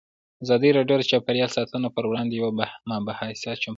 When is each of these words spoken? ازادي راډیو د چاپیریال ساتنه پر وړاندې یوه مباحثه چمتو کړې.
ازادي 0.43 0.69
راډیو 0.77 0.97
د 0.99 1.03
چاپیریال 1.11 1.51
ساتنه 1.57 1.87
پر 1.95 2.03
وړاندې 2.07 2.33
یوه 2.39 2.49
مباحثه 2.91 3.49
چمتو 3.49 3.59
کړې. 3.61 3.69